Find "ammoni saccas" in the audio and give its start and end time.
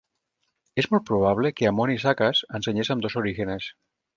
1.73-2.43